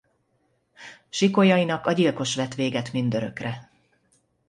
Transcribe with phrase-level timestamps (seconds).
[1.09, 3.69] Sikolyainak a gyilkos vet véget mindörökre.